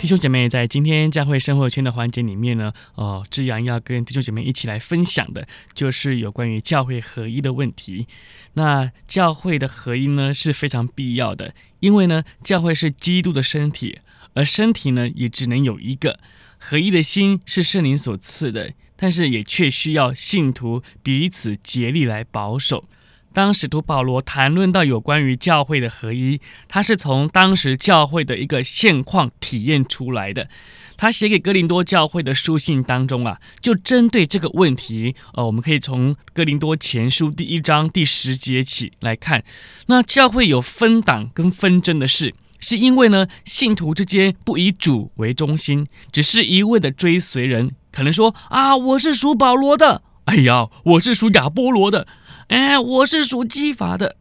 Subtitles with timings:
[0.00, 8.06] 弟兄姐妹，在今天教会生活圈的环节里面呢，哦，志扬要跟弟兄姐妹一起来分享的，就是有关于教会合一的问题。
[8.54, 13.98] 那教会的合一呢是非常必要的，因为呢，教会是基督的身体，
[14.32, 16.18] 而身体呢也只能有一个。
[16.56, 22.86] 合一的心是圣灵所赐的，但是也却需要信徒彼此竭力来保守。
[23.32, 30.48] 当使徒保罗谈论到有关于教会的合一，他是从当时教会的一个现况体验出来的。
[30.96, 39.42] 他写给哥林多教会的书信当中啊，就针对这个问题，呃，我们可以从哥林多前书第一章第十节起来看。
[39.86, 52.06] 那教会有分党跟纷争的事，是因为呢，信徒之间不以主为中心，只是一味的追随人，可能说啊，我是属保罗的，哎呀，我是属亚波罗的。
[52.50, 54.16] 哎，我是属基法的。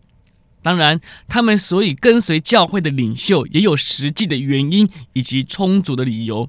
[0.62, 6.48] 当然，他们所以跟随教会的领袖，也有实际的原因以及充足的理由。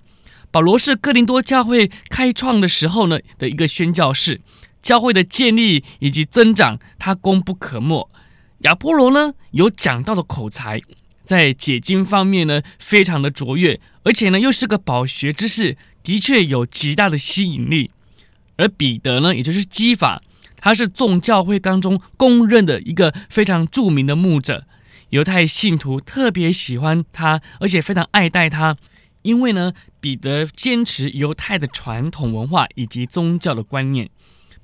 [0.50, 4.40] 保罗是哥林多教会开创的时候呢的一个宣教士，
[4.82, 8.10] 教会的建立以及增长，他功不可没。
[8.58, 10.82] 亚波罗呢，有讲道的口才，
[11.24, 17.90] 在解经方面呢，非常的卓越，而且呢，又是个饱学之士，的确有极大的吸引力。
[18.58, 20.20] 而彼得呢，也就是基法。
[20.60, 24.66] 他是众教会当中公认的一个非常著名的牧者，
[25.08, 28.76] 犹太信徒特别喜欢他，而且非常爱戴他，
[29.22, 34.08] 因为呢，彼得坚持犹太的传统文化以及宗教的观念。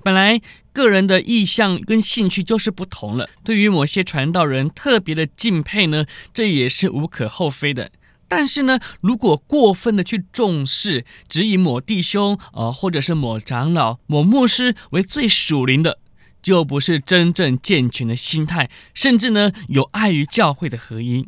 [0.03, 0.39] 本来
[0.71, 7.91] 个人的意向跟兴趣就是不同了，对于某些传道人特别的敬佩呢，这也是无可厚非的。
[8.27, 15.99] 但是呢，如果过分的去重视，只以某弟兄，呃，或者是某长老、某牧师为最属灵的，
[16.41, 21.27] 就不是真正健全的心态，甚至呢，有碍于教会的合一。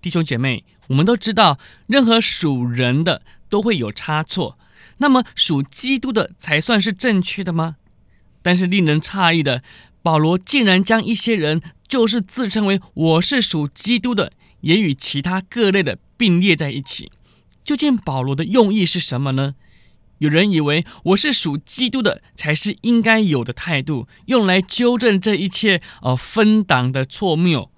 [0.00, 4.58] 弟兄姐妹，我们都知道，任何属人的都会有差错，
[4.98, 7.76] 那么属基督的才算是正确的吗？
[8.42, 9.62] 但是令人诧异的，
[10.02, 14.32] 保罗竟然将一些人，就是自称为我是属基督的，
[14.62, 15.98] 也与其他各类的。
[16.22, 17.10] 并列在一起，
[17.64, 19.56] 究竟保罗的用意是什么呢？
[20.18, 27.72] 有人以为我是属基督的，才是应该有的态度，用来纠正这一切呃分党的错谬。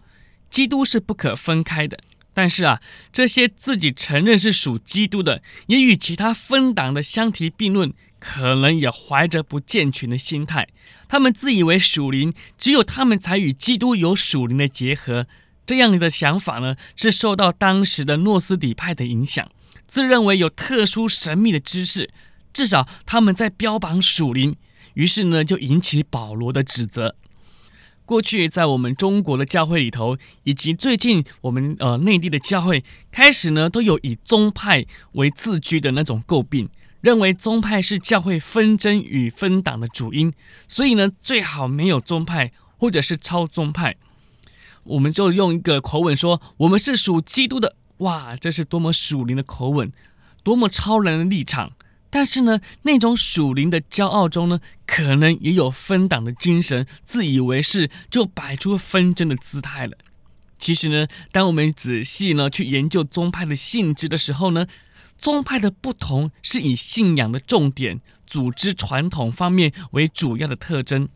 [0.50, 1.98] 基督是不可分开的，
[2.34, 10.68] 但是啊，这些自己承认是属基督的，也与其他分党的相提并论，可能也怀着不健全的心态。
[11.08, 15.26] 他们自以为属灵，只有他们才与基督有属灵的结合。
[15.66, 19.50] 这样的想法呢，是受到当时的诺斯底派的影响，
[19.86, 22.10] 自认为有特殊神秘的知识，
[22.52, 24.56] 至少他们在标榜属灵，
[24.94, 27.16] 于是呢，就引起保罗的指责。
[28.06, 36.68] 过去在我们中国的教会里头，以及最近我们呃内地的教会，开始呢都有以宗派为自居的那种诟病，
[37.00, 40.30] 认为宗派是教会纷争与分党的主因，
[40.68, 43.96] 所以呢，最好没有宗派，或者是超宗派。
[44.84, 47.76] 我们就用一个口吻说，我们是属基督的。
[47.98, 49.92] 哇，这是多么属灵的口吻，
[50.42, 51.72] 多么超然的立场。
[52.10, 59.96] 但是呢，那种属灵的骄傲中呢，可能也有分党的精神，自以为是，就摆出纷争的姿态了。
[60.56, 64.66] 其实呢，当我们仔细呢去研究宗派的性质的时候呢，
[65.18, 71.08] 宗派的不同是以信仰的重点、组织传统方面为主要的特征。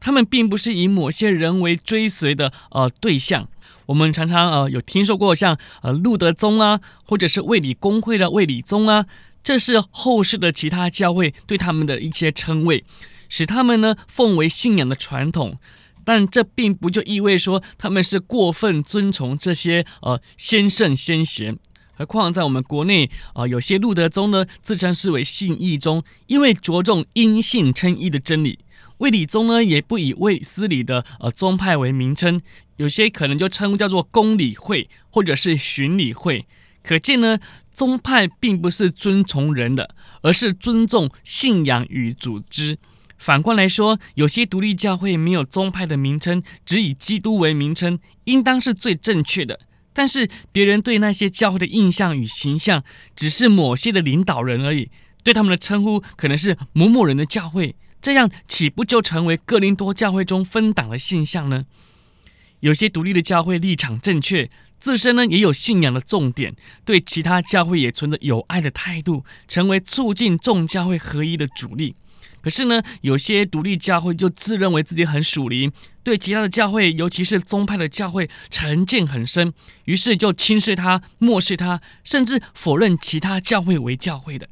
[0.00, 3.48] 他们并不是以某些人为追随的呃对象。
[3.86, 9.06] 我们常常呃有听说过像呃路德宗啊，或者是卫理公会的卫理宗啊，
[9.44, 12.84] 这是后世的其他教会对他们的一些称谓，
[13.28, 15.58] 使他们呢奉为信仰的传统。
[16.04, 21.58] 但这并不就意味说他们是过分尊崇这些呃先圣先贤。
[21.96, 28.58] 何况在我们国内啊、呃，有些路德宗呢自称是为信义宗，因为着重因信称义的真理。
[28.98, 32.40] 卫理宗呢，也不以卫斯理的呃宗派为名称，
[32.76, 36.46] 有些可能就称叫做公理会或者是循理会。
[36.82, 37.38] 可见呢，
[37.72, 42.78] 宗派并不是尊崇人的，而是尊重信仰与组织。
[43.18, 49.60] 反过来说，有些独立教会没有宗派的名称，只以基督为名称，应当是最正确的。
[49.92, 52.84] 但是别人对那些教会的印象与形象，
[53.16, 54.90] 只是某些的领导人而已，
[55.24, 57.74] 对他们的称呼可能是某某人的教会。
[58.00, 61.64] 这样岂不就成为哥林多教会中分党的现象呢？
[62.60, 66.54] 有些独立的教会立场正确，自身呢也有信仰的重点，
[66.84, 71.94] 对其他教会也存着友爱的态度，成为促进众教会合一的主力。
[72.40, 75.72] 可是呢，有些独立教会就自认为自己很属灵，
[76.04, 79.52] 对其他的教会，尤其是宗派的教会，成见很深，
[79.86, 84.48] 于是就轻视他、漠视他，甚至否认其他教会为教会的。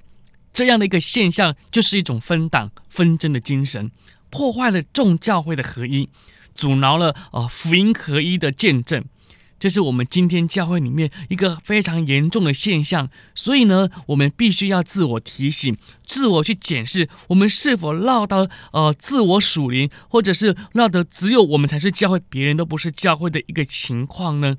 [0.54, 3.90] 这样的一个现象，就是一种分党纷争的精神，
[4.30, 6.08] 破坏了众教会的合一，
[6.54, 9.04] 阻挠了呃福音合一的见证。
[9.58, 15.74] 这是我们今天教会里面一个非常严重的现象，所以呢，我们必须要自我提醒、
[16.06, 24.58] 自我去检视，我们是否落到呃自我属灵，或者是落得只有我们才是教会，别人都不是教会的一个情况呢？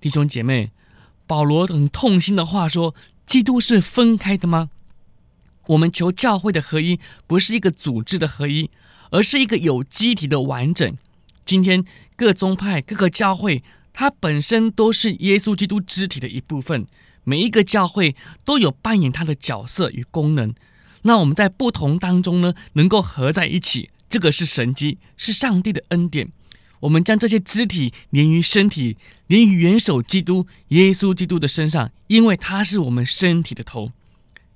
[0.00, 0.70] 弟兄姐妹，
[1.26, 2.94] 保罗很痛心的话说
[3.24, 4.68] ：“基督是分开的吗？
[5.68, 8.70] 我们求教会的合一，不是一个组织的合一，
[9.10, 10.96] 而是一个有机体的完整。
[11.44, 11.84] 今天
[12.16, 13.62] 各宗派、各个教会。”
[13.96, 16.84] 它本身都是耶稣基督肢体的一部分，
[17.22, 20.52] 每一个教会都有扮演它的角色与功能。
[21.02, 26.28] 那我们在不同当中呢，能够合在一起，这个是神迹，是上帝的恩典。
[26.80, 28.96] 我们将这些肢体连于身体，
[29.28, 33.92] 连于元首基督耶稣基督的身上，因为他是我们身体的头。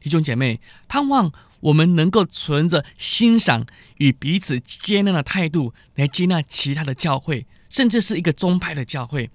[0.00, 1.30] 弟兄姐妹，盼望
[1.60, 3.66] 我们能够存着欣赏
[3.98, 7.46] 与彼此接纳的态度来接纳其他的教会。
[7.68, 9.28] 甚至是一个宗派的教会，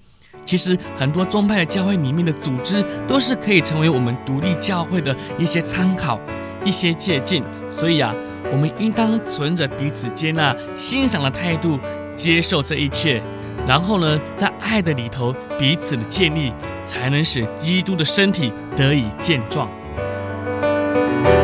[0.44, 6.20] 其实很多宗派的教会里面的组织都是可以成为我们独立教会的一些参考、
[6.66, 7.44] 一些借鉴。
[7.70, 8.12] 所以啊，
[8.52, 11.80] 我们应当存着彼此接纳、欣赏的态度，
[12.16, 13.22] 接受这一切，
[13.68, 16.52] 然后呢，在爱的里头彼此的建立，
[16.84, 19.70] 才能使基督的身体得以健壮。
[20.94, 21.43] Thank you.